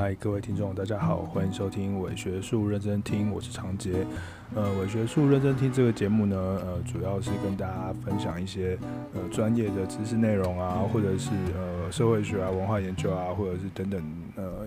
[0.00, 4.06] 嗨，各位听众，大家好，欢迎收听伪学术认真听，我是常杰。
[4.54, 8.78] 呃，伪学术认真听这个节目呢，呃，主要是跟大家分享一些
[9.12, 14.02] 呃专业的知识内容啊，或者是呃社会学啊、文化研究啊，或者是等等
[14.36, 14.66] 呃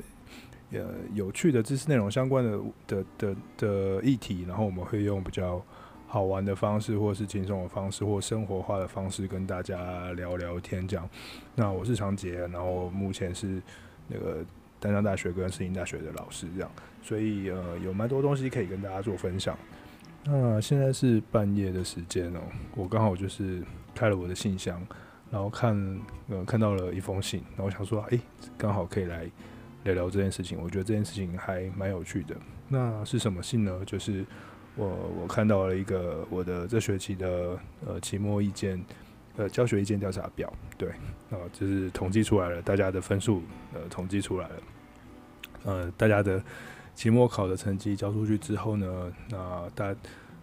[0.73, 0.86] 呃
[1.16, 5.59] 有趣的知识内容相关的的的的议题，然后我们会用比较
[6.05, 11.09] 好玩的方式，或是轻松的方式，或生活化的方式跟大家聊聊天这样。
[11.55, 13.59] 那我是常杰，然后目前是
[14.08, 14.45] 那个。
[14.84, 16.70] 淡江大学跟世新大学的老师这样，
[17.02, 19.58] 所以呃有蛮多东西可以跟大家做分享。
[20.26, 22.41] 那现在是半夜的时间哦，
[22.76, 23.64] 我刚好就是
[23.96, 24.86] 开了我的信箱，
[25.32, 25.74] 然后看
[26.27, 28.20] 呃看到了一封信，然后想说，诶，
[28.58, 29.24] 刚好可以来
[29.86, 30.60] 聊聊这件事情。
[30.62, 32.36] 我觉得这件事情还蛮有趣的。
[32.68, 33.80] 那是什么信呢？
[33.86, 34.26] 就是
[34.76, 34.86] 我
[35.22, 37.57] 我看到了一个我的这学期的
[37.88, 38.84] 呃期末意见。
[39.35, 40.90] 呃，教学意见调查表，对，
[41.32, 43.41] 啊，就是统计出来了，大家的分数，
[43.74, 44.55] 呃，统计出来了，
[45.64, 46.42] 呃，大家的
[46.94, 49.96] 期末考的成绩交出去之后呢，那大，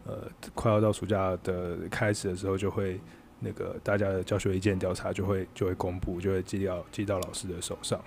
[0.07, 0.19] 呃，
[0.55, 3.01] 快要到暑假的开始的时候，就会
[3.39, 8.01] 那个大家的教学意见调查就会就会公布，就会寄到寄到老师的手上。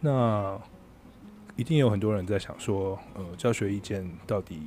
[0.00, 0.58] 那
[1.56, 4.66] 一定有很多人在想说，呃，教学意见到底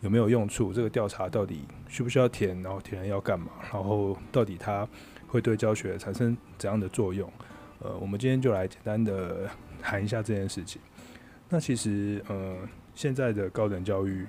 [0.00, 0.72] 有没有用处？
[0.72, 2.62] 这个调查到底需不需要填？
[2.62, 3.46] 然后填了要干嘛？
[3.72, 4.86] 然后到底它
[5.26, 7.30] 会对教学产生怎样的作用？
[7.80, 9.48] 呃，我们今天就来简单的
[9.82, 10.80] 谈一下这件事情。
[11.48, 12.56] 那其实，呃，
[12.94, 14.26] 现在的高等教育，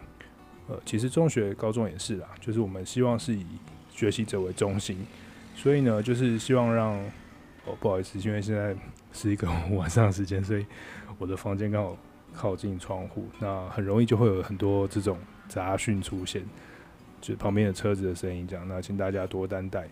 [0.67, 3.45] 呃，其实中学、高中也是啦，就是我们希望是以
[3.91, 4.97] 学习者为中心，
[5.55, 6.95] 所以呢，就是希望让，
[7.65, 8.75] 哦，不好意思，因为现在
[9.11, 10.65] 是一个 晚上的时间，所以
[11.17, 11.97] 我的房间刚好
[12.33, 15.17] 靠近窗户，那很容易就会有很多这种。
[15.49, 16.43] 杂讯出现，
[17.21, 19.87] 就旁边的车子的声音，这样，那请大家多担待。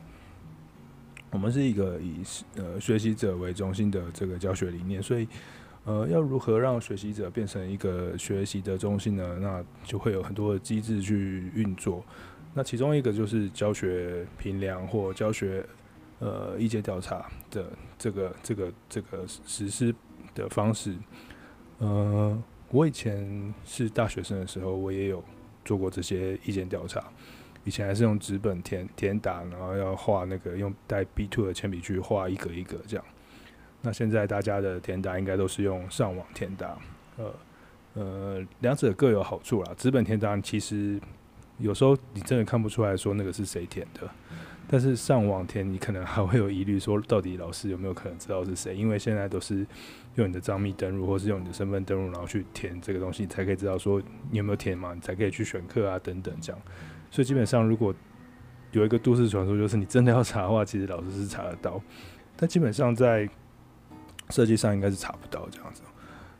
[1.31, 2.21] 我们是一个以
[2.57, 5.25] 呃学习者为中心的这个教学理念，所以
[5.85, 9.37] 呃要如何让学习者变成一个学习的中心呢？
[9.39, 12.03] 那就会有很多的机制去运作。
[12.53, 15.65] 那其中一个就是教学评量或教学
[16.19, 17.65] 呃意见调查的
[17.97, 19.95] 这个这个这个实施
[20.33, 20.93] 的方式。
[21.77, 22.37] 呃，
[22.69, 25.23] 我以前是大学生的时候，我也有。
[25.67, 27.03] 做过这些意见调查，
[27.63, 33.03] 以前还是用纸本填填答，然后要画那个用带 B two 的铅笔去画一格一格这样。
[33.85, 36.75] 那现在大家的填答应该都是用上网填答，
[37.17, 37.33] 呃
[37.93, 39.71] 呃，两者各有好处啦。
[39.77, 40.99] 纸本填答其实
[41.59, 44.09] 有时候你真的看不出来说那个是谁填的。
[44.67, 48.75] 但是上网填，你可能还会有疑虑，说到底老师有没有可能知道是谁？
[48.75, 49.63] 因为现在都是
[50.15, 56.59] 用你的账密登录，或是用你的身份登录，然后去填这个东西，你才可以知道说你有没有填嘛，你才可以去选课啊等等这样。
[57.11, 57.93] 所以基本上，如果
[58.71, 61.79] 有一个都市传说，就是你真的要查的话，其实老师是查得到，
[62.35, 63.29] 但基本上在
[64.29, 65.81] 设计上应该是查不到这样子。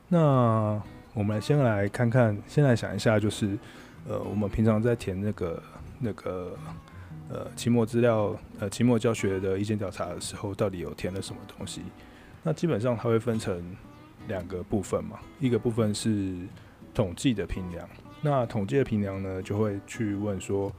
[0.07, 0.81] 那
[1.13, 3.57] 我们先来看看，先来想一下，就是
[4.07, 5.63] 呃，我们平常在填那个
[6.00, 6.57] 那个。
[7.28, 11.81] 呃，期末资料，呃，期末教学的意见调查的时候，到底有填了什么东西？
[12.44, 13.75] 那基本上它会分成
[14.28, 16.35] 两个部分嘛，一个部分是
[16.94, 17.90] 统计的评量，
[18.22, 20.72] 那统计的评量呢，就会去问说，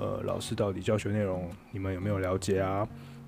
[0.00, 2.84] 呃，老师到底教学内容你们有没有了解啊？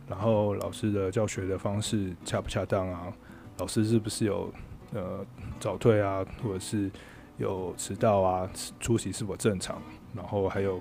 [0.08, 3.12] 然后老师的教学的方式恰不恰当啊？
[3.58, 4.52] 老师是不是有
[4.92, 5.24] 呃
[5.58, 6.90] 早退啊，或者是
[7.38, 8.50] 有迟到啊？
[8.80, 9.80] 出席是否正常？
[10.14, 10.80] 然后还有。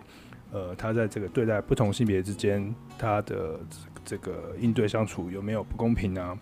[0.52, 3.60] 呃，他在这个对待不同性别之间，他的
[4.06, 6.38] 这个应对相处有没有不公平啊？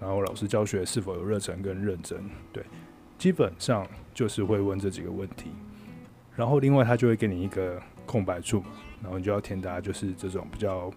[0.00, 2.18] 然后老师教学是否有热忱跟认真？
[2.54, 2.64] 对，
[3.18, 5.50] 基本上就是会问这几个问题。
[6.34, 8.62] 然后另外他就会给你一个空白处，
[9.02, 10.90] 然后你就要填答，就是这种比较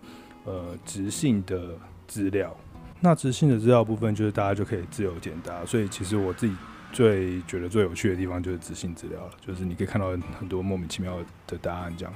[0.46, 1.78] 呃直性的
[2.08, 2.56] 资料。
[3.00, 5.66] 那直性的资料部分，就是大家就可以自由填答。
[5.66, 6.56] 所以其实我自己
[6.92, 12.14] 最觉得最有趣的地方就是直性资料了，就是你可以看到很多莫名其妙的答案这样。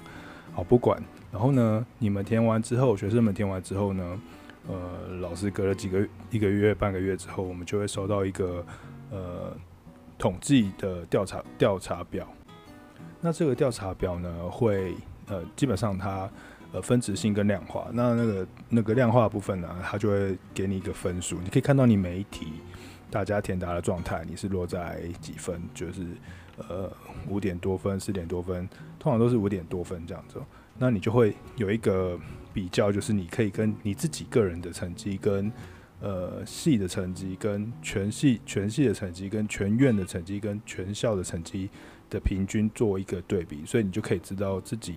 [0.54, 1.02] 好，不管，
[1.32, 4.20] 然后呢，你们填完之后，学生们填完之后呢，
[4.68, 8.66] 呃，老师隔了几个一个月、半个月之后，我们就会收到一个
[9.12, 9.56] 呃
[10.18, 12.28] 统计的调查调查表。
[13.20, 14.96] 那这个调查表呢，会
[15.28, 16.30] 呃基本上它
[16.72, 17.88] 呃分值性跟量化。
[17.94, 21.40] 那那个那个量化部分呢，它就会给你一个分数。
[21.42, 22.48] 你可以看到你每一题
[23.10, 26.06] 大家填答的状态，你是落在几分，就是。
[26.68, 26.92] 呃，
[27.30, 28.68] 五点多分，四点多分，
[28.98, 30.42] 通常都是五点多分这样子。
[30.80, 32.20] 那你就会有一个
[32.52, 35.52] 比较，就是你可以跟你自己个人的成绩，跟
[36.02, 41.70] 呃系的成绩，跟全系全系的成绩，跟全院的成绩，跟全校的成绩
[42.10, 44.96] 的平均做一个对比，所以你就可以知道自己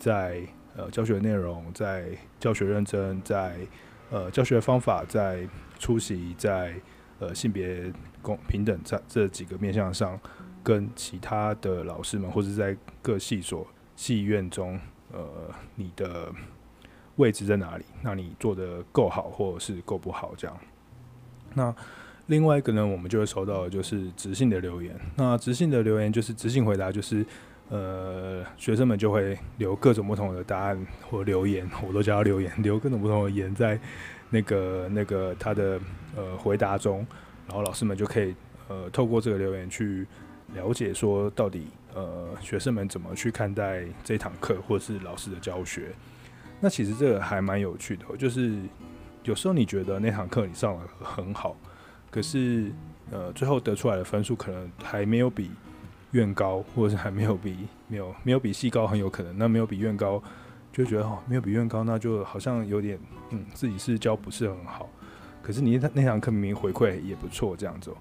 [0.00, 0.42] 在
[0.78, 2.06] 呃教学内容，在
[2.38, 3.56] 教学认真，在
[4.10, 5.46] 呃教学方法，在
[5.76, 6.72] 出席，在
[7.18, 7.92] 呃性别
[8.22, 10.18] 公平等在这几个面向上，
[10.62, 13.66] 跟其他的老师们或者在各系所
[13.96, 14.78] 系院中，
[15.12, 16.32] 呃，你的
[17.16, 17.84] 位置在哪里？
[18.02, 20.32] 那你做得够好，或是够不好？
[20.36, 20.56] 这样。
[21.54, 21.74] 那
[22.26, 24.94] 另外一个呢，我们就会收到的就是直性的留言。
[25.16, 27.26] 那直性的留言就是直性回答，就是
[27.70, 33.78] 呃，学生们就会留各种不同的答案或留言，我都叫他留言，留各种不同的言在
[34.30, 35.80] 那个那个他的
[36.16, 37.06] 呃回答中，
[37.46, 38.34] 然后老师们就可以
[38.68, 40.06] 呃透过这个留言去
[40.54, 45.90] 了解说到底呃学生们怎么去看待这堂课或是老师的教学。
[46.60, 48.54] 那其实这个还蛮有趣的，就是
[49.24, 51.56] 有时候你觉得那堂课你上了很好。
[52.10, 52.72] 可是，
[53.10, 55.50] 呃，最后得出来的分数可能还没有比
[56.12, 57.56] 院高，或者是还没有比
[57.88, 59.36] 没有没有比系高很有可能。
[59.36, 60.22] 那没有比院高，
[60.72, 62.98] 就觉得哦，没有比院高，那就好像有点
[63.30, 64.88] 嗯，自己是教不是很好。
[65.42, 67.92] 可是你那那堂课明明回馈也不错，这样子。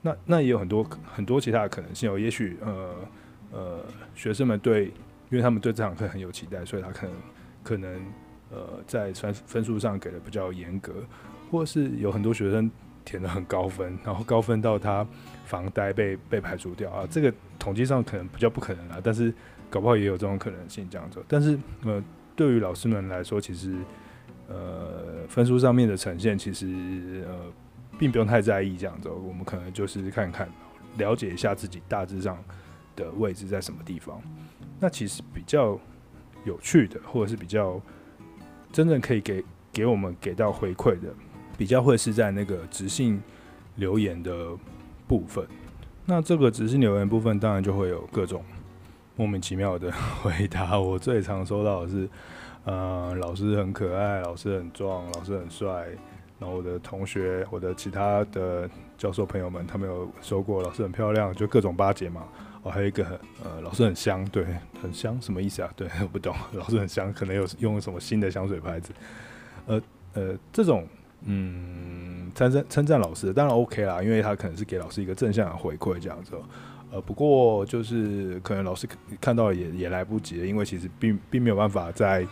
[0.00, 0.84] 那那也有很多
[1.14, 2.18] 很多其他的可能性哦。
[2.18, 2.94] 也许呃
[3.52, 3.84] 呃，
[4.14, 4.86] 学生们对，
[5.30, 7.16] 因为他们对这堂课很有期待，所以他可能
[7.62, 8.00] 可能
[8.50, 10.92] 呃在分分数上给的比较严格，
[11.50, 12.70] 或是有很多学生。
[13.04, 15.04] 填的很高分，然后高分到他
[15.52, 19.30] 房贷被被排除掉啊，这个统计上可能比较不可能啊，但是
[19.68, 21.22] 搞不好也有这种可能性这样子。
[21.28, 22.02] 但是呃，
[22.34, 23.76] 对于老师们来说，其实
[24.48, 27.52] 呃分数上面的呈现，其实呃
[27.98, 29.10] 并不用太在意这样子。
[29.10, 30.48] 我们可能就是看看，
[30.96, 32.42] 了解一下自己大致上
[32.96, 34.18] 的位置在什么地方。
[34.80, 35.78] 那其实比较
[36.46, 37.78] 有趣的，或者是比较
[38.72, 41.12] 真正可以给给我们给到回馈的。
[41.58, 43.22] 比较会是在那个直性
[43.76, 44.48] 留言的
[45.12, 45.46] 部分，
[46.06, 48.42] 那这个质性留言部分当然就会有各种
[49.14, 49.92] 莫名其妙的
[50.22, 50.80] 回答。
[50.80, 52.08] 我最常收到的是，
[52.64, 55.86] 呃，老师很可爱，老师很壮，老师很帅。
[56.38, 58.66] 然后我的同学，我的其他的
[58.96, 62.24] 教授朋友们，他们有说过老师很漂亮，就各种巴结嘛。
[62.62, 63.04] 哦，还有一个
[63.44, 64.46] 呃，老师很香，对，
[64.80, 65.70] 很香什么意思啊？
[65.76, 68.94] 对，我不懂，老师很香，可能有用什么新的香水牌子。
[69.66, 69.82] 呃
[70.14, 70.88] 呃，这种。
[71.24, 76.32] 嗯，称赞称赞老师当然 OK 啦，因为他可能是给老师一个正向的回馈这样子。
[76.90, 78.86] 呃，不过就是可能老师
[79.20, 82.26] 看到也也来不及，因为其实并并没有办法在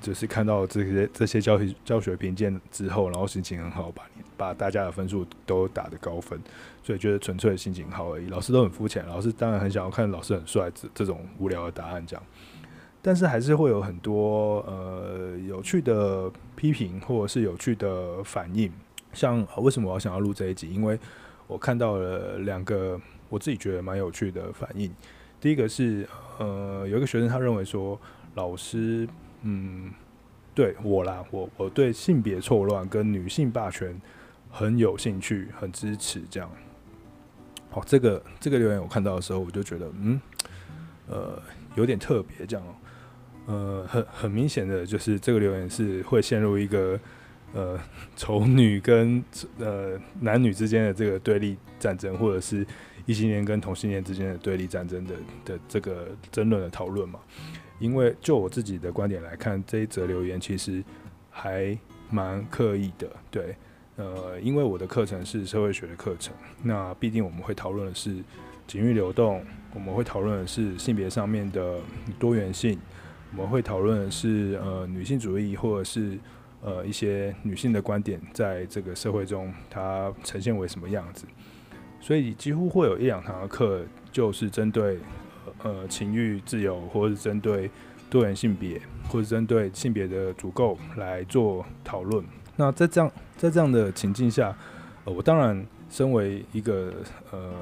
[0.00, 6.40] 就是看到这些这些教学教学评鉴之后，然后心情很好，把你把大家的分数都打得高分，
[6.82, 8.28] 所以觉得纯粹的心情好而已。
[8.28, 12.22] 老师都很肤浅，老师当然很想要看老师很帅这这种无聊的答案这样。
[13.06, 18.68] 但是还是会有很多呃有趣的批评或者是有趣的反应，
[19.12, 20.74] 像为什么我要想要录这一集？
[20.74, 20.98] 因为
[21.46, 24.92] 我看到了两个我自己觉得蛮有趣的反应。
[25.40, 26.04] 第一个是
[26.40, 27.96] 呃有一个学生他认为说
[28.34, 29.08] 老师
[29.42, 29.92] 嗯
[30.52, 33.96] 对我啦，我我对性别错乱跟女性霸权
[34.50, 36.50] 很有兴趣，很支持这样。
[37.70, 40.20] 好，这个这个留言我看到的时候，我就觉得嗯
[41.06, 41.40] 呃
[41.76, 42.66] 有点特别这样。
[43.46, 46.98] 呃，很很明显的就是这个留言是会陷入一个
[47.54, 47.78] 呃
[48.16, 49.22] 丑女跟
[49.58, 52.66] 呃男女之间的这个对立战争，或者是
[53.06, 55.14] 异性恋跟同性恋之间的对立战争的
[55.44, 57.20] 的这个争论的讨论嘛。
[57.78, 60.82] 因为就我自己的观点来看，这一则留言其实
[61.30, 61.78] 还
[62.10, 63.06] 蛮刻意的。
[63.30, 63.54] 对，
[63.96, 68.16] 呃，因为我的课程是社会学的课程，那必定我们会讨论的是
[68.66, 71.78] 情欲流动，我们会讨论的是性别上面的
[72.18, 72.76] 多元性。
[73.36, 76.18] 我们会讨论的是呃女性主义，或者是
[76.62, 81.26] 呃一些女性的观点，在这个社会中它呈现为什么样子。
[82.00, 84.98] 所以几乎会有一两堂的课，就是针对
[85.62, 87.70] 呃情欲自由，或者是针对
[88.08, 92.24] 多元性别，或者针对性别的足够来做讨论。
[92.56, 94.56] 那在这样在这样的情境下，
[95.04, 96.90] 呃，我当然身为一个
[97.32, 97.52] 呃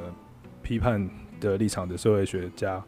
[0.62, 2.80] 批判的立场的社会学家、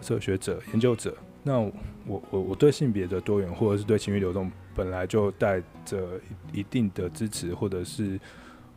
[0.00, 1.14] 社会学者、研究者。
[1.44, 6.20] 那我我我对性别的多元，或者是对情欲流动，本来就带着
[6.52, 8.16] 一定的支持，或者是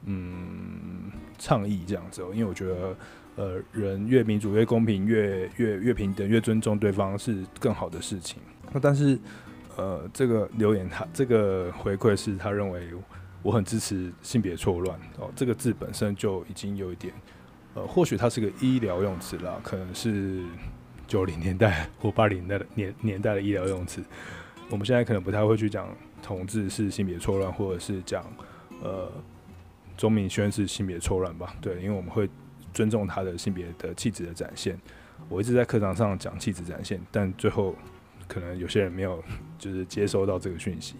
[0.06, 2.24] 嗯倡议这样子。
[2.34, 2.98] 因为我觉得，
[3.36, 8.42] 呃，人越民主、越公平、越越越平等、越尊重对方是更好的事情。
[8.74, 9.20] 那但是，
[9.78, 12.90] 呃，这个留言他这个回馈是他认为
[13.44, 17.14] 我很支持性别错乱哦，这个字本身就已经有一点，
[17.76, 20.44] 呃，或许它是个医疗用词啦，可能是。
[21.08, 24.04] 九零年代或八零年代的年年代的医疗用词，
[24.70, 25.88] 我们现在可能不太会去讲
[26.22, 28.26] 同志是性别错乱，或者是讲
[28.82, 29.12] 呃
[29.96, 31.56] 钟明轩是性别错乱吧？
[31.62, 32.30] 对，因为我们会
[32.74, 34.80] 尊重他的性别的气质的展现。
[35.30, 37.76] 我一直在课堂上讲气质展现，但最后
[38.28, 39.24] 可能有些人没有
[39.58, 40.96] 就是接收到这个讯息。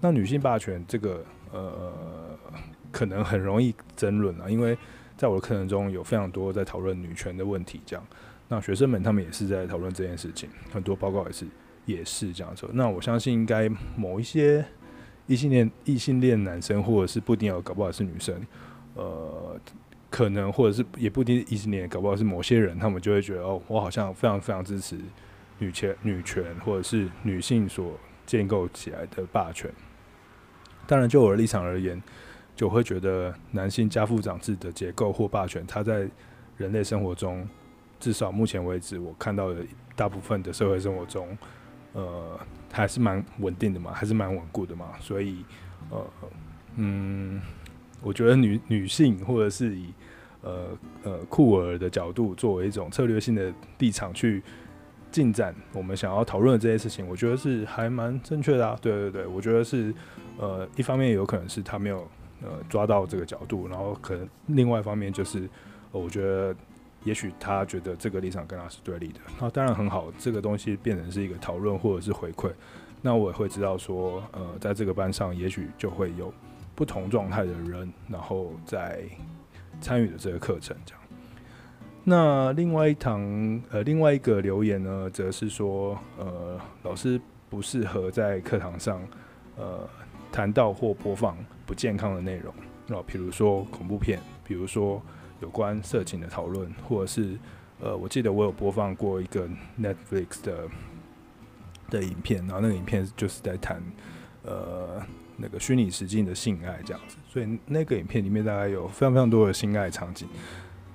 [0.00, 1.92] 那女性霸权这个呃，
[2.90, 4.76] 可能很容易争论啊，因为
[5.16, 8.04] 在我的课程中有非常多在讨论女权的问题，这样。
[8.54, 11.46] 那学生们他们也是在讨论这件事情，很多报告也是
[11.86, 12.68] 也是这样说。
[12.72, 14.64] 那我相信应该某一些
[15.26, 18.40] 异性恋异性恋男生，或者是不一定要，搞不好是女生，
[18.94, 19.60] 呃。
[20.10, 24.96] 可能或者是也不一定异性恋，搞不好是某些人，他们就会觉得哦，我好像非常非常支持
[25.58, 29.68] 女权、女权或者是女性所建构起来的霸权。
[30.86, 32.00] 当然，就我的立场而言，
[32.54, 36.08] 就会觉得男性家父长制的结构或霸权，它在
[36.56, 37.44] 人类生活中，
[38.04, 39.64] 至少目前为止我看到的
[39.96, 41.26] 大部分的社会生活中，
[41.94, 42.38] 呃，
[42.70, 44.90] 还是蛮稳定的嘛，还是蛮稳固的嘛。
[45.00, 45.42] 所以，
[45.88, 46.06] 呃，
[46.76, 47.40] 嗯，
[48.02, 49.86] 我觉得女女性或者是以
[50.42, 50.66] 呃
[51.02, 54.42] 呃，酷儿的角度作为一种策略性的立场去
[55.10, 58.76] 进展，我们想要讨论的这些事情，我觉得是还蛮正确的啊。
[58.82, 59.94] 对对对，我觉得是
[60.36, 62.06] 呃，一方面有可能是他没有
[62.42, 65.48] 呃抓到这个角度，然后可能另外一方面就是，
[65.92, 66.54] 呃，我觉得
[67.04, 69.20] 也许他觉得这个立场跟他是对立的。
[69.40, 72.50] 那当然很好，这个东西变成是一个讨论或者是回馈，
[73.00, 76.32] 那我也会知道说，呃，在这个班上也许就会有
[76.74, 79.04] 不同状态的人，然后在。
[79.80, 81.02] 参与的这个课程，这样。
[82.04, 83.20] 那另外一堂，
[83.70, 87.20] 呃，另外一个留言呢，则是说，呃，老师
[87.50, 89.02] 不适合在课堂上，
[89.56, 89.86] 呃，
[90.30, 92.54] 谈到或播放不健康的内容，
[92.96, 95.02] 啊，比如说恐怖片，比如说
[95.44, 97.38] 有关色情的讨论，或者是，
[97.80, 99.48] 呃，我记得我有播放过一个
[99.80, 100.68] Netflix 的
[101.90, 103.82] 的影片，然后那个影片就是在谈，
[104.42, 105.02] 呃。
[105.36, 110.28] 那个虚拟实境的性爱这样子，所以那个影片里面大概有非常非常多的性爱场景。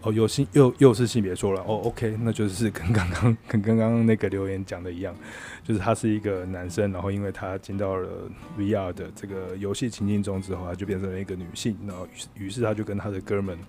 [0.02, 5.14] 哦，有性又又是性别说了，哦，OK，那就是跟刚刚 跟刚刚那个留言讲的一样，
[5.62, 8.10] 就是他是一个男生，然后因为他进到了
[8.58, 13.60] VR 的这个游戏情境中之后，他就变成了一个女性，然后于于是他就跟他的哥们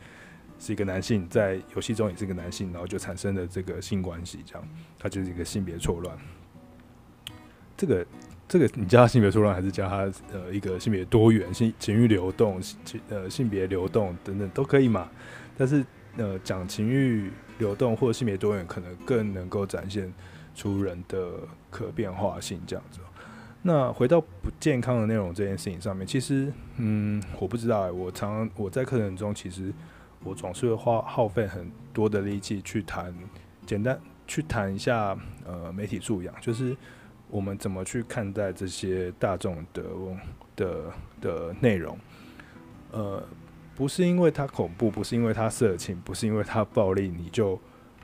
[0.61, 6.17] 是一个男性，在游戏中也是一个男性，然后就产生了这个性关系，这样，他就是一个性别错乱。
[7.77, 8.07] 这个。
[8.53, 15.09] 这个你叫他性别错乱，还是叫他呃一个性别多元、性情欲流动、性呃性别流动等等都可以嘛？
[15.57, 15.87] 但是
[16.17, 20.13] 呃讲情欲流动或者性别多元，可能更能够展现
[20.53, 21.31] 出人的
[21.71, 22.99] 可变化性这样子。
[23.63, 29.73] 那回到不健康的内容这件事情上面，其实嗯我不知道，我常我在课程中，其实
[30.25, 33.15] 我总是会花耗费很多的力气去谈，
[33.67, 36.77] 简单去谈一下呃媒体素养，就是。
[37.33, 39.85] 我们怎么去看待这些大众的
[40.57, 41.97] 的的内容？
[42.91, 43.23] 呃，
[43.77, 47.57] 不是因为它恐怖，不是因为它色情，不是因为它暴力，你就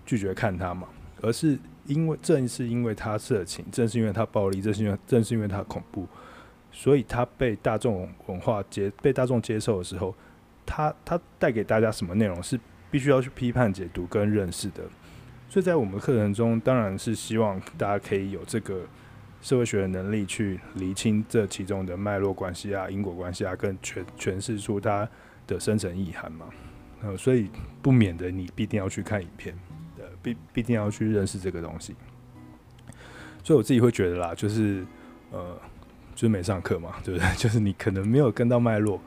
[0.04, 0.86] 拒绝看它嘛？
[1.20, 6.06] 而是因为正是因为它色情，正是因为它暴力，正是因为正是因为它恐怖，
[6.70, 10.14] 所以它被大众文化接被大众接受的时候，
[10.66, 14.82] 它它带给大家什么内容是必须要去批判、解读跟认识的。
[15.48, 18.82] 所以在我们课程中，当然是希望大家可以有这个。
[19.42, 25.08] 社会学的能力去厘清这其中的脉络关系啊、因果关系啊，跟诠诠释出它
[25.46, 26.46] 的深层意涵嘛。
[27.02, 27.48] 呃，所以
[27.80, 29.56] 不免的你必定要去看影片，
[29.98, 31.94] 呃，必必定要去认识这个东西。
[33.44, 34.84] 所以我自己会觉得啦，就是
[35.30, 35.56] 呃，
[36.14, 37.28] 就是没上课嘛，对不对？
[37.36, 39.00] 就是你可能没有跟到脉络，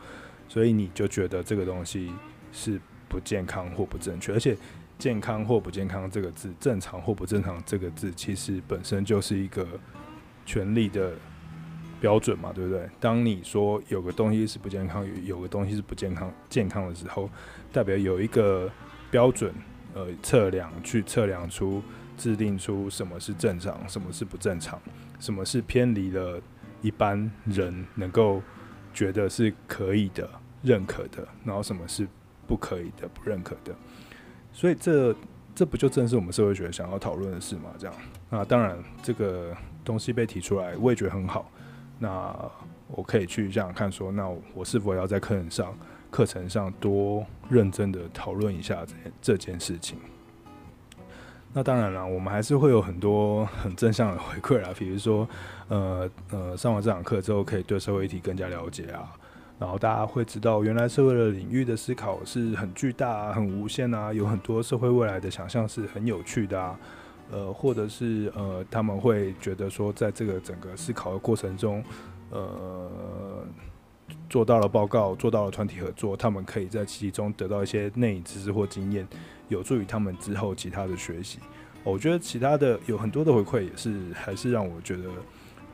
[0.50, 2.12] 所以你就觉得这个东西
[2.52, 2.78] 是
[3.08, 4.34] 不健康或不正确。
[4.34, 4.58] 而且
[5.00, 9.66] “健康”或“不健康”这个字，“正常”或“不正常”这个字，其实本身就是一个。
[10.46, 11.14] 权力的
[12.02, 12.90] 标准嘛，对不对？
[13.00, 17.30] 当你说有个东西是不健康，有个东西是不健康、健康的时候，
[17.72, 18.68] 代表有一个
[19.12, 19.54] 标准，
[19.94, 21.84] 呃，测量去测量出、
[22.18, 24.82] 制定出什么是正常，什么是不正常，
[25.20, 26.42] 什么是偏离了
[26.82, 28.42] 一般人能够
[28.92, 30.28] 觉得是可以的、
[30.62, 32.08] 认可的，然后什么是
[32.48, 33.74] 不可以的、不认可的。
[34.54, 35.16] 所以这
[35.56, 37.70] 这不就正是我们社会学想要讨论的事吗？
[37.78, 37.96] 这样，
[38.30, 39.56] 那当然这个。
[39.86, 41.50] 东西被提出来，我也觉得很好。
[41.98, 42.36] 那
[42.90, 45.76] 我可以去这样看，说，那我是否要在课程上、
[46.12, 49.98] 课程上多认真的讨论一下这这件事情？
[51.54, 55.28] 那当然了，我们还是会有很多很正向的回馈啦，比如说，
[55.70, 59.10] 呃呃，上完这堂课之后，可以对社会议题更加了解啊。
[59.60, 66.80] 然后大家会知道，原来社会的领域的思考是很巨大啊、很无限啊，有很多社会未来的想象是很有趣的啊。
[67.32, 71.84] 呃，或者是呃，他们会觉得说，在这个整个思考的过程中，
[72.32, 72.90] 呃，
[74.28, 79.08] 做到了报告，做到了团体合作，他们可以在其中得到一些内隐知识或经验，
[79.48, 81.38] 有助于他们之后其他的学习。
[81.84, 85.04] 我觉得其他的有很多的回馈也是还是让我觉得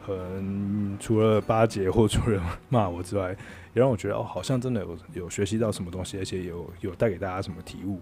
[0.06, 3.34] 很除了巴结或除了骂我之外，
[3.76, 8.00] 也让我觉得哦，好像真的有有学习到什么东西，而且有有带给大家什么体悟。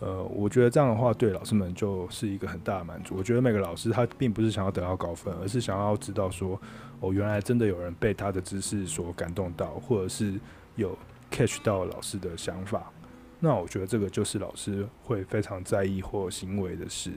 [0.00, 3.14] 呃，我觉得这样的话对老师们就是一个很大的满足。
[3.16, 6.60] 我觉得每个老师他并不是想要得到高分，而是想要知道说，
[7.00, 10.38] 哦，原来真的有人被他的知识所感动到，或者是
[10.74, 10.98] 有
[11.30, 12.92] catch 到老师的想法。
[13.40, 17.12] 那我觉得这个就是老师会非常在意或行为的事。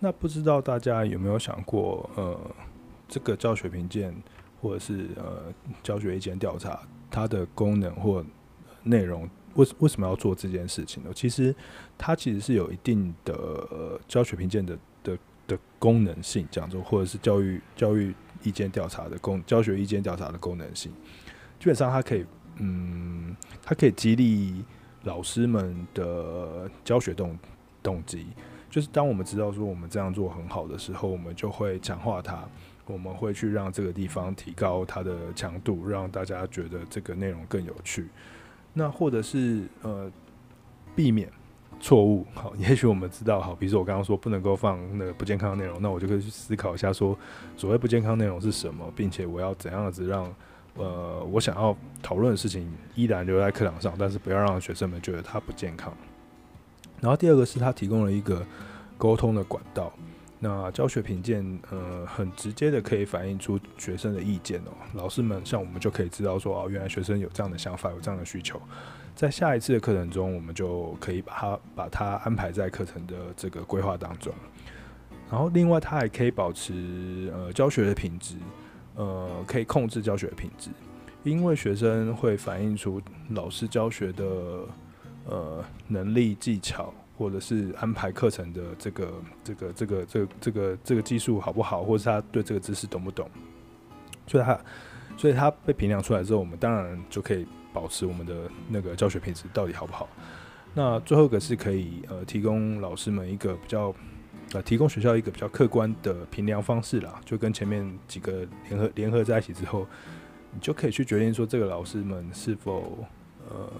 [0.00, 2.40] 那不知道大家有没有想过，呃，
[3.06, 4.12] 这个教学评鉴
[4.60, 5.52] 或者是呃
[5.82, 8.24] 教学意见调查，它的功能或
[8.82, 9.28] 内容？
[9.54, 11.10] 为为什么要做这件事情呢？
[11.12, 11.52] 其实
[11.98, 18.14] 它其实是有一定的、教学评鉴的的的功能性，这样做，或者是教育教育
[18.44, 20.92] 意见调查的功教学意见调查的功能性。
[21.58, 22.24] 基本上，它可以
[22.58, 24.64] 嗯，它可以激励
[25.02, 27.36] 老师们的教学动
[27.82, 28.28] 动机。
[28.70, 32.48] 就是当我们知道说我们这样做很好的时候，我们就会强化它，
[32.90, 38.08] 我们会去让这个地方提高它的强度，让大家觉得这个内容更有趣。
[38.72, 40.10] 那或者是呃
[40.94, 41.30] 避免
[41.80, 47.16] 错误， 好，也许我们知道，好，比如说我刚刚说不能够放那个不健康的内容，那我就可以去思考一下，说
[47.56, 50.32] 所谓不健康内容是什么，并且我要怎样子让
[50.76, 55.92] 呃我想要讨论的事情依然留在课堂上，但是不要让学生们觉得它不健康。
[57.00, 58.44] 然后第二个是他提供了一个
[58.98, 59.92] 沟通的管道。
[60.42, 64.72] 那教学评鉴，呃，很直接的可以反映出学生的意见哦。
[64.94, 68.58] 老师们像我们就可以知道说，哦，原来学生有这样的想法，有这样的需求，
[69.14, 74.32] 在下一次的课程中，我们就可以把它把它安排在课程的这个规划当中。
[75.30, 78.36] 然后，另外，它还可以保持呃教学的品质，
[78.96, 80.70] 呃，可以控制教学的品质，
[81.22, 84.24] 因为学生会反映出老师教学的
[85.26, 86.94] 呃能力技巧。
[87.20, 89.12] 或者是安排课程的这个
[89.44, 93.28] 这个这个这个这个这个技术好不好，或者是他对这个知识懂不懂？
[94.26, 94.58] 所以他
[95.18, 100.08] 所以他被评量出来之后，我们当然就可以保持我们的那个教学品质到底好不好。
[100.72, 103.94] 那最后一个是可以呃提供老师们一个比较
[104.54, 109.86] 呃提供学校一个比较客观的评量方式啦，就跟前面几个联合联合在一起之后，
[110.54, 113.06] 你就可以去决定说这个老师们是否
[113.50, 113.70] 呃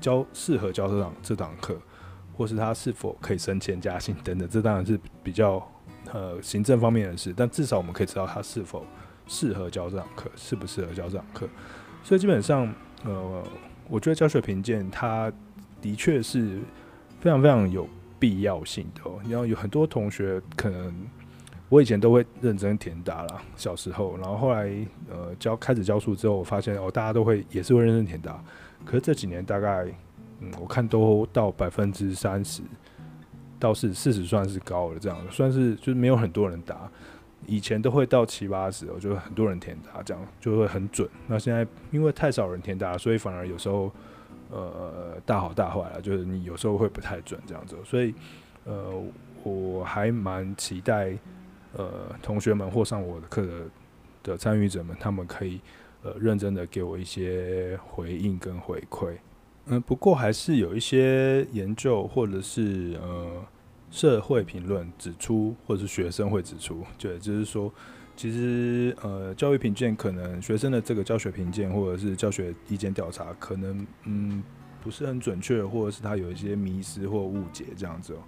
[0.00, 1.78] 教适合教这堂这堂课。
[2.38, 5.60] 或是他是否可以升迁加薪等等，这当然是比较
[6.12, 8.86] 呃行政方面的事，但至少我们可以知道他是否
[9.26, 11.48] 适合教这堂课，适不适合教这堂课。
[12.04, 12.72] 所以基本上，
[13.04, 13.42] 呃，
[13.88, 15.32] 我觉得教学评鉴它
[15.82, 16.60] 的确是
[17.20, 17.88] 非常非常有
[18.20, 19.18] 必要性的哦。
[19.28, 20.94] 然后有很多同学可能
[21.68, 24.72] 我以前都会认真填答啦，小时候，然后后来
[25.10, 28.40] 呃教开始教书之后，我发现哦，大家都会也是会认真填答，
[28.84, 29.92] 可是这几年大概。
[30.40, 32.62] 嗯，我看都到百分之三十，
[33.58, 36.88] 到是四十算是高了，这样算是就是没有很多人答，
[37.46, 41.08] 以前都会到七八十，我觉得很多人填答，这样就会很准。
[41.26, 43.90] 那现在因为太少人填答，所以反而有时候
[44.50, 47.76] 呃大好大坏了，就是你有时候会不太准这样子。
[47.84, 48.14] 所以
[48.64, 48.92] 呃
[49.42, 51.18] 我还蛮期待
[51.72, 53.52] 呃同学们或上我的课的
[54.22, 55.60] 的参与者们，他们可以
[56.02, 59.16] 呃认真的给我一些回应跟回馈。
[59.70, 63.44] 嗯，不过还是有一些研究或者是呃
[63.90, 67.72] 社会评论指出，或者是学生会指出，对，就是说，
[68.16, 74.42] 其实呃教育评鉴可能学生的这个教学评鉴或者是教学意见调查，可能嗯
[74.82, 78.18] 不是很准确，或者是他有一些迷失或误解这样子哦。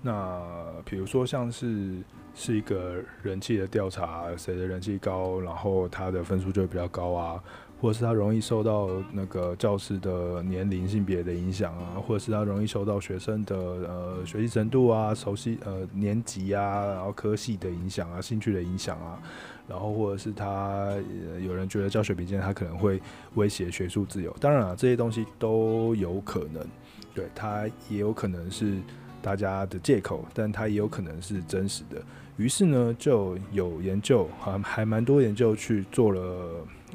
[0.00, 0.40] 那
[0.84, 1.96] 比如说像是
[2.34, 7.42] 是一个人气的调查，谁的人气高，然后他的分数就会比较高啊。
[7.80, 19.22] 或者是他容易受到那个教师的年龄、性别的影响啊，或者是他容易受到学生的呃学习程度啊、熟悉呃年级啊，然后科系的影响啊、兴趣的影响啊，
[19.68, 20.92] 然后或者是他
[21.40, 23.00] 有人觉得教学评鉴他可能会
[23.34, 26.66] 威胁学术自由，当然了，这些东西都有可能，
[27.14, 28.78] 对，他也有可能是
[29.22, 32.02] 大家的借口，但他也有可能是真实的。
[32.36, 36.20] 于是呢，就有研究，还还蛮多研究去做了。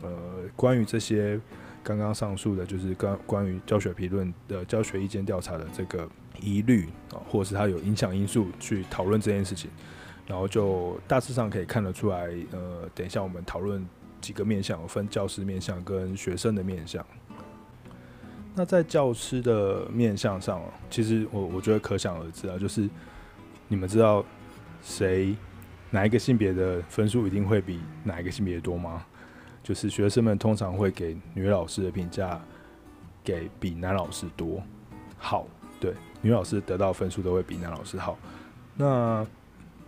[0.01, 0.09] 呃，
[0.55, 1.39] 关于这些
[1.81, 6.09] 刚刚上述的，就是关关于教学评论的教学意见调查的这个
[6.41, 9.69] 疑虑啊，或者是它有影响因素去讨论这件事情，
[10.27, 12.29] 然后就大致上可以看得出来。
[12.51, 13.85] 呃，等一下我们讨论
[14.19, 17.05] 几个面向，分教师面向跟学生的面向。
[18.55, 22.87] 那在教师的面相上，其实我我觉得可想而知啊，就是
[23.67, 24.23] 你们知道
[24.83, 25.35] 谁
[25.89, 29.03] 哪一个性别的分数一定会比哪一个性别多吗？
[29.63, 32.39] 就是学生们通常会给女老师的评价，
[33.23, 34.61] 给比男老师多
[35.17, 35.47] 好，
[35.79, 38.17] 对，女老师得到分数都会比男老师好。
[38.75, 39.25] 那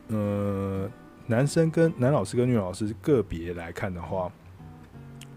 [0.07, 0.89] 呃，
[1.27, 4.31] 男生跟男老师跟女老师个别来看的话，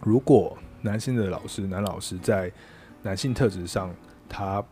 [0.02, 2.52] 如果男性的老师男老师在
[3.02, 3.94] 男性特质上
[4.28, 4.62] 他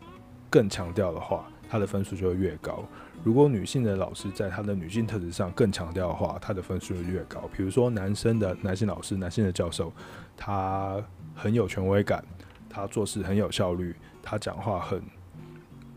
[0.51, 2.85] 更强调的话，他的分数就会越高。
[3.25, 7.49] 如果女性的老师在她的女性特质上更强调的话，她的分数就越高。
[7.57, 9.93] 比如说，男生的男性老师、男性的教授，
[10.37, 11.03] 他
[11.35, 12.25] 很有权威感，
[12.71, 15.03] 他做事很有效率，他讲话很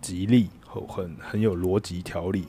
[0.01, 2.47] 吉利，很很很有逻辑条理，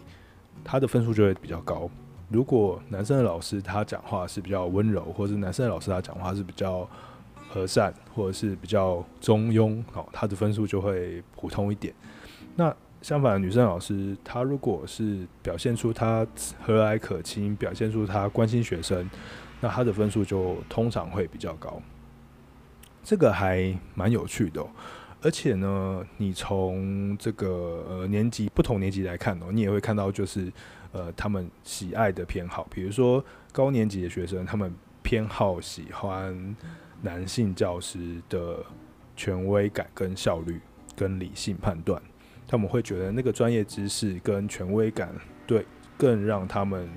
[0.65, 1.91] 他的分数就会比较高。
[2.31, 6.89] 如果男生的老师他讲话是比较温柔，或者男生的老师他讲话是比较
[7.53, 11.93] 和善，或者是比较中庸，哦，他的分数就会普通一点。
[12.55, 16.27] 那相反，女生老师她如果是表现出她
[16.63, 19.09] 和蔼可亲，表现出她关心学生，
[19.61, 21.83] 那她的分数就通常会比较高。
[23.03, 24.65] 这个还蛮有趣的，
[25.23, 30.53] 而且呢，你从这个呃年级不同年级来看喔，你也会看到就是
[30.93, 34.71] 呃他们喜爱的偏好，比如说高年级的学生，他们
[35.03, 36.55] 偏好喜欢
[37.03, 38.65] 男性教师的
[39.17, 40.61] 权威感、跟效率、
[40.97, 42.01] 跟理性判断。
[42.47, 45.15] 他们会觉得那个专业知识跟权威感，
[45.47, 45.65] 对，
[45.97, 46.89] 更让他们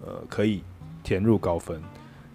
[0.00, 0.64] 呃可以
[1.02, 1.82] 填入高分。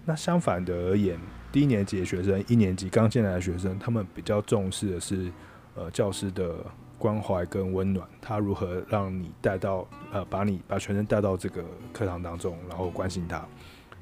[0.04, 1.18] 那相反的而言，
[1.50, 5.30] 低年级的学生、一年级刚进来的学生，他们比较重视的是
[5.74, 6.54] 呃教师的
[6.96, 13.44] 关怀跟温暖，他如何让你带到呃把你把学生带到这个课堂当中，然后关心他。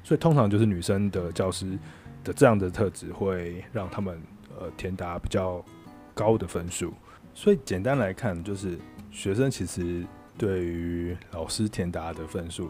[0.03, 1.77] 所以通常就是女生的教师
[2.33, 4.21] 这样的特质，会让他们
[4.59, 5.63] 呃填答比较
[6.13, 6.93] 高的分数。
[7.33, 8.77] 所以简单来看，就是
[9.11, 10.05] 学生其实
[10.37, 12.69] 对于老师填答的分数，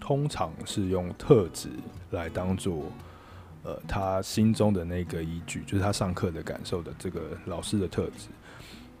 [0.00, 1.68] 通常是用特质
[2.10, 2.84] 来当做
[3.64, 8.28] 呃他心中的那个依据，就是他上课的感受的这个老师的特质。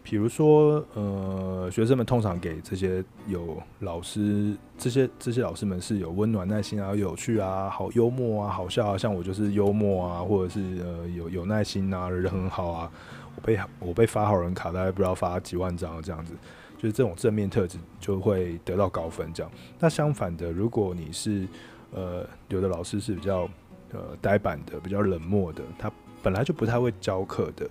[0.08, 12.92] 比如说，呃，学生们通常给这些有老师，这些这些老师们是有温暖、耐心啊、有趣啊、好幽默啊、好笑啊，像我就是幽默啊，或者是呃有有耐心啊，人很好啊。
[13.34, 16.32] 我被我被发好人卡，大概不知道发几万张这样子，
[16.78, 19.28] 就是这种正面特质就会得到高分。
[19.34, 21.48] 这样，那相反的，如果你是
[21.92, 23.48] 呃有的老师是比较
[23.92, 25.90] 呃呆板的，比较冷漠的，他
[26.22, 27.68] 本来就不太会教课的，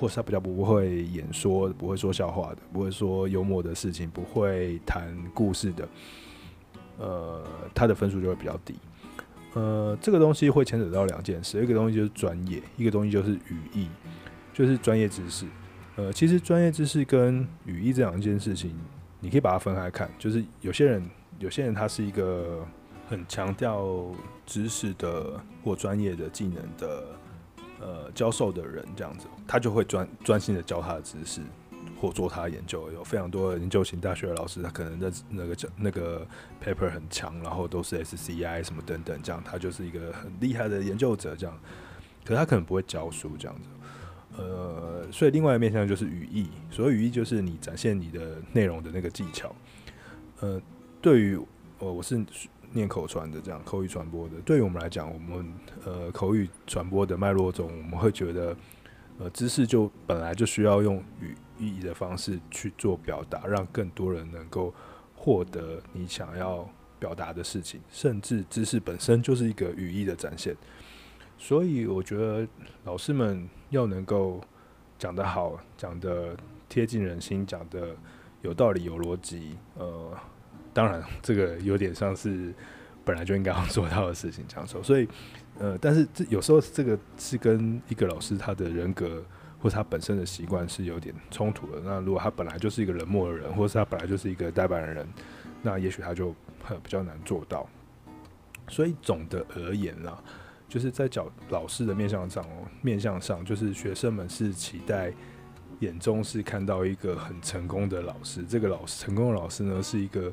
[0.00, 5.88] 或是他比较不会演说，不会说笑话的，不会说幽默的事情，不会谈故事的，
[6.98, 8.74] 呃，他的分数就会比较低。
[9.52, 13.88] 呃，这个东西会牵扯到两件事，一个东西就是专业，一个东西就是语义。
[14.52, 15.46] 就是专业知识，
[15.96, 18.74] 呃，其实专业知识跟语义这两件事情，
[19.20, 20.10] 你可以把它分开看。
[20.18, 21.02] 就是有些人，
[21.38, 22.66] 有些人他是一个
[23.08, 24.04] 很强调
[24.44, 27.06] 知识的或专业的技能的，
[27.80, 31.40] 呃，教授的人这样子，他就会专专心的教他的知识
[31.98, 32.92] 或做他的研究。
[32.92, 36.26] 有非常多的研究型大学的老师，他可能在那个那个
[36.62, 41.58] paper 很强，然后都是 SCI 什么等等，这样他就是一个很厉害的研究者这样。
[42.22, 43.68] 可是他可能不会教书这样子。
[44.36, 49.54] 呃，所以另外一面向就是语义，所谓语义就是你展现你的内容的那个技巧。
[50.40, 50.60] 呃，
[51.00, 51.36] 对于
[51.78, 52.22] 呃我是
[52.72, 55.52] 念口传的，这样口语传播的，对于我们来讲，我们
[55.84, 58.56] 呃口语传播的脉络中，我们会觉得，
[59.18, 64.72] 呃，知识就本来就需要用语意义的方式去做表达，让更多人能够
[65.14, 70.56] 获得你想要表达的事情，甚至知识本身就是一个语义的展现。
[71.36, 72.46] 所以我觉得
[72.84, 74.40] 老师们要能够
[74.98, 76.36] 讲得好，讲得
[76.68, 77.96] 贴近人心，讲得
[78.42, 79.56] 有道理、有逻辑。
[79.76, 80.16] 呃，
[80.80, 82.54] 当然这个有点像是
[83.04, 84.82] 本来就应该要做到的事情，这样说。
[84.82, 85.06] 所以，
[85.58, 89.22] 呃，但是这有时候这个是跟一个老师他的人格
[89.58, 91.82] 或他本身的习惯是有点冲突的。
[91.84, 95.06] 那如果他本来就是一个冷漠的人，或是他本来就是一个呆板的人，
[95.60, 96.30] 那也许他就
[96.82, 97.68] 比较难做到。
[98.68, 100.18] 所以总的而言啦。
[100.66, 102.42] 就是在教老师的面向上，
[102.80, 105.12] 面向上就是学生们是期待
[105.80, 108.44] 眼中是看到一个很成功的老师。
[108.48, 110.32] 这个老师成功的老师呢，是一个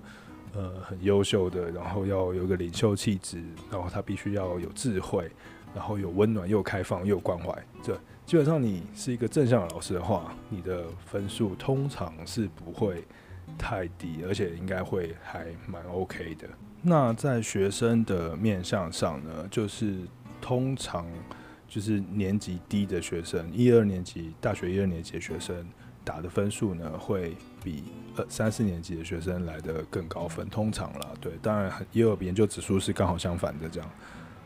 [0.58, 3.41] 呃很优秀的，然后要有个领袖气质，
[3.72, 5.32] 然后他必须要有智慧，
[5.74, 7.58] 然后有温暖又开放又关怀。
[7.82, 13.06] 这基本上你是一个正向的老师的话，你的分数通常是不会
[13.58, 16.50] 太低，而且应该会还蛮 OK 的。
[16.82, 20.00] 那在学生的面向上呢，就是。
[20.39, 21.06] 通常
[21.67, 25.67] 就是年级低的学生，一二年级大学一二年级的学生
[26.06, 27.86] 打的分数呢，会比
[28.30, 30.47] 三四年级的学生来的更高分。
[30.49, 33.89] 通常啦，对，当然也有研究指数是刚好相反的这样。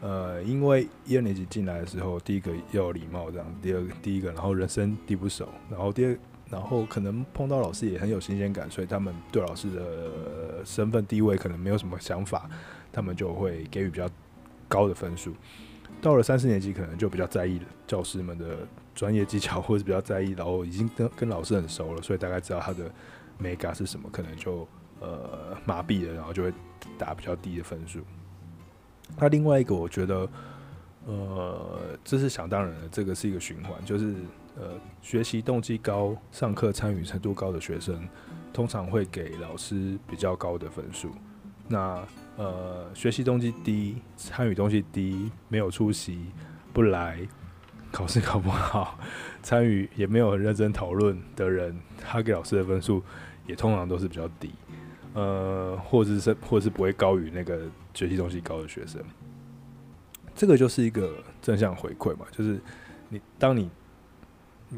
[0.02, 6.18] 呃，因为一二年级进来的时候，第一个要礼貌这样，第二个第一个，然后人生地不熟，然后第二
[6.50, 12.50] 然后可能碰到老师也很有新鲜感，所以他们对老师的身份地位可能没有什么想法，
[12.92, 14.10] 他们就会给予比较
[14.68, 15.34] 高的分数。
[16.02, 22.92] 到了三四年级，可能就比较在意教师们的专业技巧，或者比较在意，然后已经跟跟老师很熟了，所以大概知道他的
[23.42, 24.68] mega 是什么，可能就
[25.00, 26.54] 呃麻痹了，然后就会
[26.98, 28.00] 打比较低的分数。
[29.18, 30.30] 那另外一个，我觉得。
[31.08, 34.14] 呃，这是想当然的，这个是一个循环，就是
[34.56, 38.08] 呃，学习动机高、上课参与程度高的学生，
[38.54, 41.10] 通常会给老师比较高的分数。
[41.68, 42.06] 那
[42.38, 46.28] 呃，学习动机低、参与动机低、没有出席、
[46.72, 47.28] 不来、
[47.92, 49.00] 考试考不好、
[49.42, 53.02] 参与也没有很认真讨论的人，他给老师的分数
[53.52, 54.50] 也通常都是比较低，
[55.14, 57.60] 呃，或者是或者是不会高于那个
[57.94, 59.00] 学习东西高的学生。
[60.34, 62.60] 这个就是一个正向回馈嘛，就是
[63.10, 63.70] 你当你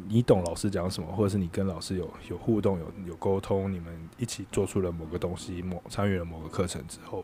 [0.07, 7.23] 你懂老师讲什么，或者是你跟老师有有互动、有有沟通，你们一起做出了某个东西，某参与了某个课程之后，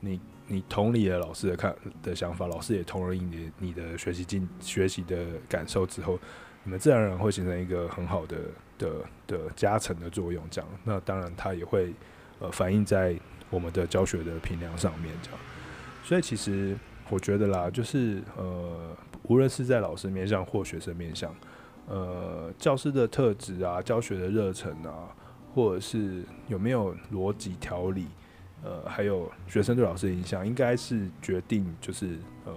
[0.00, 6.18] 你你同理了老师的看的想法，老师也同意你你的学习进学习的感受之后，
[6.68, 8.36] 你们自然而然会形成一个很好的
[8.76, 8.90] 的
[9.26, 10.44] 的加成的作用。
[10.50, 11.94] 这样，那当然它也会
[12.40, 13.16] 呃反映在
[13.48, 15.14] 我们的教学的评量上面。
[15.22, 15.40] 这样，
[16.04, 16.76] 所以其实。
[17.10, 21.34] 我觉得啦，就是呃，无论是在老师面向或学生面向，
[21.86, 25.08] 呃，教师的特质啊，教学的热忱啊，
[25.54, 28.08] 或者是有没有逻辑条理，
[28.62, 32.52] 呃，还有学生对老师的影响，应该是决定就是呃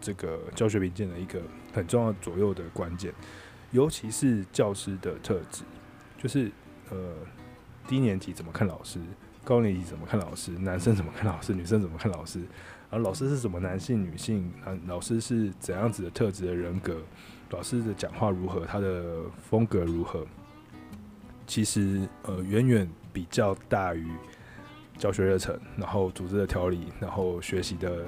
[0.00, 1.40] 这个教学评鉴的一个
[1.72, 3.12] 很重要左右的关键，
[3.70, 5.62] 尤其是教师的特质，
[6.18, 6.50] 就是
[6.90, 6.96] 呃
[7.86, 9.00] 低年级怎么看老师，
[9.44, 12.40] 高年级怎么看老师，男生怎么看老师，女生怎么看老师。
[12.92, 14.52] 而老师是什么男性、女性？
[14.64, 16.96] 啊，老师是怎样子的特质的人格？
[17.50, 18.66] 老师的讲话如何？
[18.66, 20.26] 他的风格如何？
[21.46, 24.08] 其实，呃，远远比较大于
[24.98, 28.06] 教学热忱，然后组织的条理，然后学习的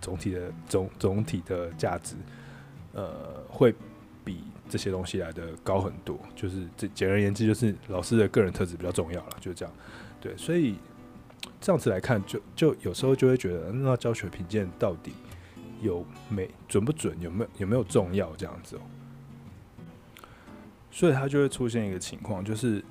[0.00, 2.14] 总体的总总体的价值，
[2.92, 3.74] 呃，会
[4.24, 6.18] 比这些东西来得高很多。
[6.34, 9.74] 就是这简而言之，就是老师的个人特质比较重要了，就这样。
[10.20, 10.76] 对，所以。
[11.58, 15.12] 这样子来看，就就有时候就会觉得，那教学评鉴到底
[15.80, 18.80] 有没准不准，有没有有没有重要这样子哦？
[20.90, 22.82] 所以他就会出现一个情况，就是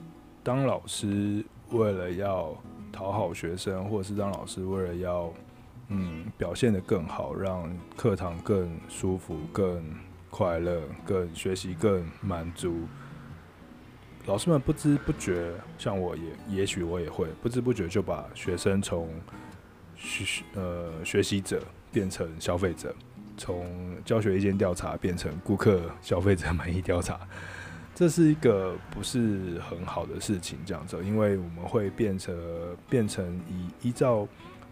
[0.44, 2.56] 当老师为了要
[2.92, 5.32] 讨好学生，或者是当老师为了要
[5.90, 9.84] 嗯表现得更好，让课堂更舒服、更
[10.30, 12.88] 快乐、更学习更满足。
[14.26, 19.10] 老师们不知不觉，像我也，也许我也会不知不觉就把学生从
[19.96, 22.94] 学呃学习者变成消费者，
[23.38, 23.66] 从
[24.06, 27.20] 教学意见调查变成顾客消费者满意调查，
[27.96, 32.36] 这是一个不是很好的事情，这样子，因为我们会变成
[32.88, 34.28] 变成以依照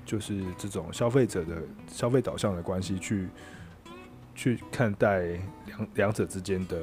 [0.07, 3.27] 就是这种消费者的消费导向的关系去。
[4.39, 5.29] 去看待
[5.65, 6.77] 两两者之间的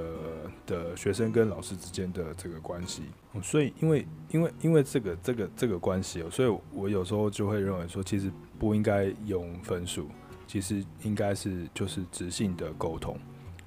[0.67, 3.05] 的学生跟老师之间的这个关系，
[3.45, 10.09] 所以因为因为因为这个这个这个关系，所以我有时候就会认为说，其实不应该用分数，
[10.49, 13.17] 其实应该是就是直性的沟通，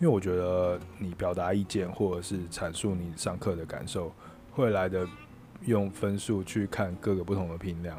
[0.01, 4.11] 因为我觉得你表达意见或者是阐述你上课的感受，
[4.51, 5.07] 会来的
[5.61, 7.97] 用分数去看各个不同的评量。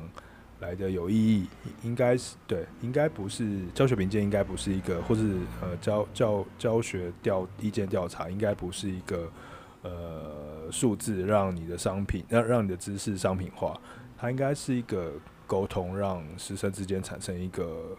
[0.61, 1.47] 来的有意义，
[1.83, 9.31] 应该是对，应该不是教学评鉴，应该不是一个，或是呃教教教学调意见调查，应该不是一个
[9.83, 13.81] 呃数字让你的商品让让你的知识商品化，
[14.17, 15.13] 它应该是一个
[15.47, 17.97] 沟通，让师生之间产生一个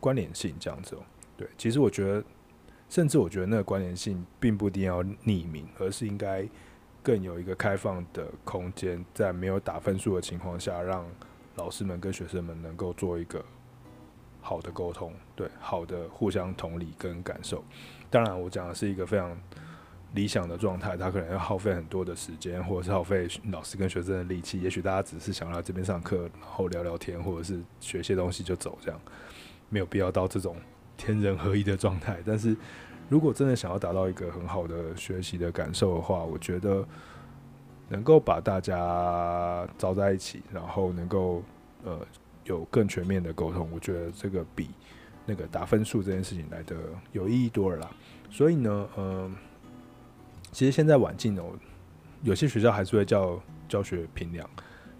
[0.00, 0.96] 关联性这样子。
[1.36, 2.24] 对，其实我觉得，
[2.88, 6.48] 甚至我觉得那个关联性并不一定要匿名，而是应该
[7.02, 11.06] 更有一个开放的空间，在没有打分数的情况下让。
[11.56, 13.44] 老师们跟学生们能够做一个
[14.40, 17.62] 好的沟通，对，好的互相同理跟感受。
[18.10, 19.38] 当然，我讲的是一个非常
[20.14, 24.60] 理想的状态，他可能要耗费很多的时间，或者是耗费老师跟学生的力气。
[24.60, 29.00] 也许大家只是想要来这边上课，然后聊聊天，或者是学些东西就走，这样
[29.68, 30.56] 没有必要到这种
[30.96, 32.18] 天人合一的状态。
[32.26, 32.56] 但是
[33.08, 36.86] 如果真的想要达到一个很好的学习的感受的话，我觉得。
[37.92, 41.42] 能够把大家招在一起，然后能够
[41.84, 42.00] 呃
[42.44, 44.70] 有更全面的沟通，我觉得这个比
[45.26, 46.74] 那个打分数这件事情来得
[47.12, 47.90] 有意义多了啦。
[48.30, 49.30] 所以呢，呃，
[50.52, 51.52] 其实现在晚进哦，
[52.22, 54.48] 有些学校还是会叫教学评量，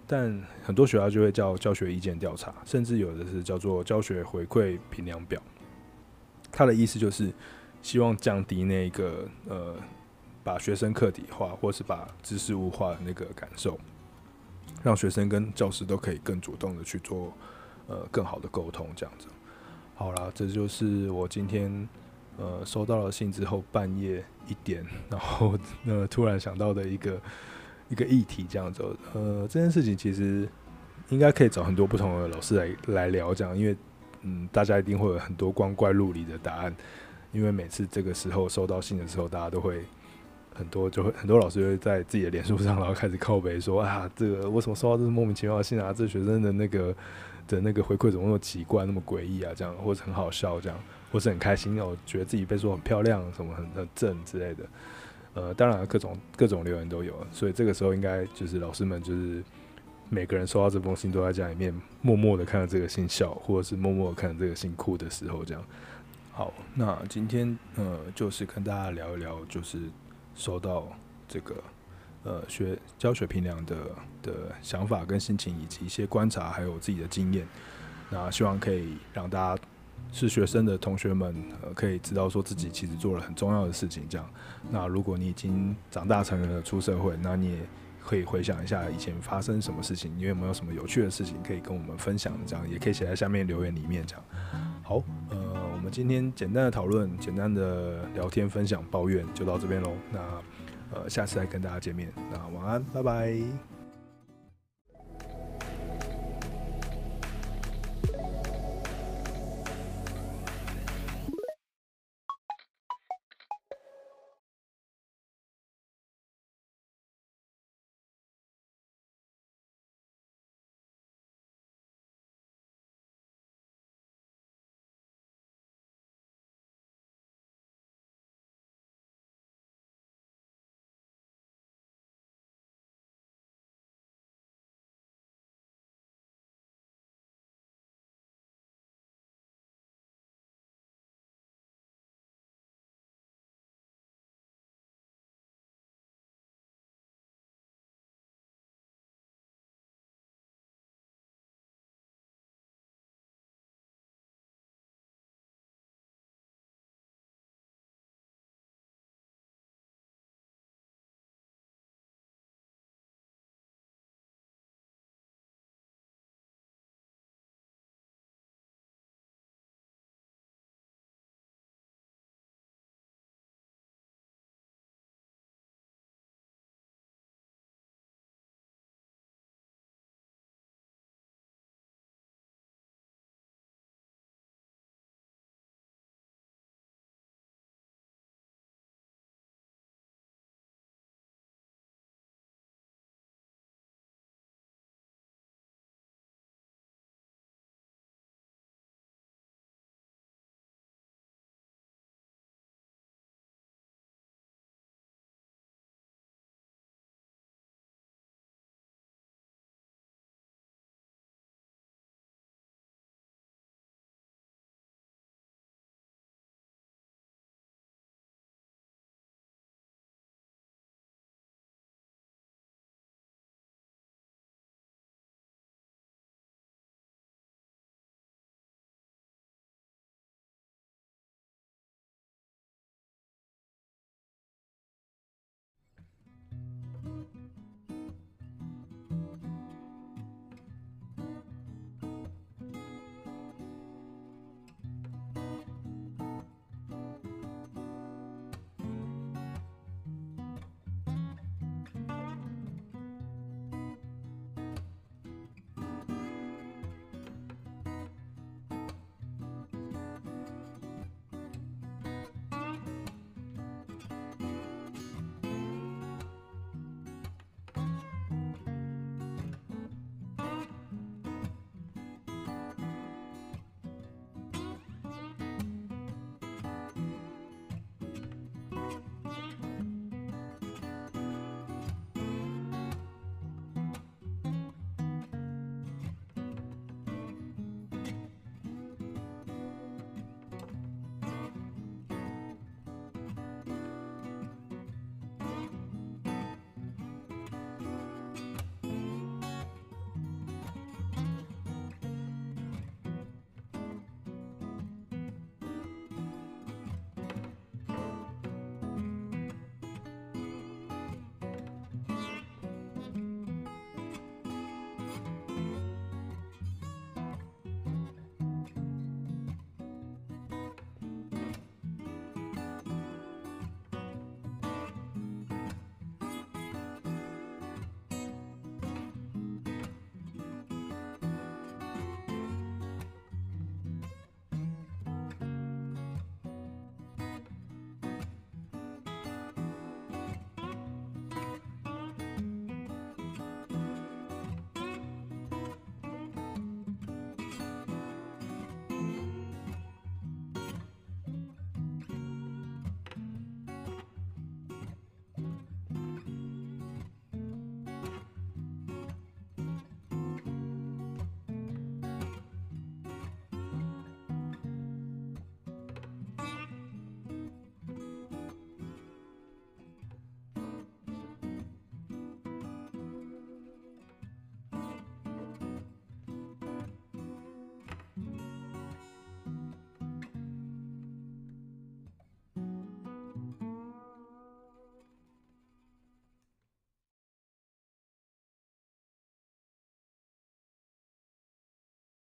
[0.05, 5.41] 但很多学校就会叫教学意见调查，甚至有的是叫做教学回馈评量表。
[6.51, 7.33] 他的意思就是
[7.81, 9.75] 希望降低那个呃。
[10.43, 13.79] 把学生课题化，或是把知识物化的那个感受，
[14.83, 17.31] 让学生跟教师都可以更主动的去做
[17.87, 19.27] 呃更好的沟通，这样子。
[19.95, 21.87] 好啦，这就是我今天
[22.37, 27.21] 呃收到了信之后半夜一点，然后呃突然想到的一个
[27.89, 28.83] 一个议题，这样子。
[29.13, 30.47] 呃，这件事情其实
[31.09, 33.77] 应该可以找很多不同的老师来来聊，这样，因为
[34.21, 36.75] 嗯大家一定会有很多光怪陆离的答案。
[37.31, 39.83] 因为每次这个时候收到信的时候，大家都会
[40.55, 45.93] 很多就会很多老师会在自己的脸书上，然后开始靠北说啊，这个为什么收到这是莫名其妙的信啊？
[45.93, 46.95] 这学生的那个
[47.47, 49.51] 的那个回馈怎么那么奇怪，那么诡异啊？
[49.55, 50.77] 这样或者很好笑，这样
[51.11, 54.63] 或者很开心哦，觉得自己被说很漂亮，什么很很正之类的。
[55.35, 59.43] 呃，当然各种各种留言都有，所以这个时候应该就是老师们就是
[60.09, 65.63] 每个人收到这封信都在家里面默默的看着这个信笑，或者是默默的看着这个信哭的时候，这样。
[66.31, 69.79] 好，那今天呃，就是跟大家聊一聊，就是
[70.35, 70.87] 收到
[71.27, 71.55] 这个
[72.23, 73.75] 呃学教学评量的
[74.21, 77.47] 的想法跟心情，以及一些观察，还有自己的经验。
[78.09, 79.61] 那希望可以让大家
[80.11, 84.07] 是学生的同学们，呃，可以知道说自己其实做了很重要的事情。
[84.07, 84.29] 这样，
[84.69, 87.59] 那如果你已经长大成人了，出社会，那你也
[88.03, 92.33] 可以回想一下以前发生什么事情，你有没有什么有趣的事情可以跟我们分享？
[92.45, 94.05] 这样也可以写在下面留言里面。
[94.05, 94.25] 这样，
[94.83, 95.62] 好，呃。
[95.83, 99.91] 我们今天简单的讨论、简单的聊天、分享、抱怨就到这边喽。
[100.13, 100.19] 那
[100.93, 102.09] 呃，下次再跟大家见面。
[102.31, 103.72] 那晚安，拜拜。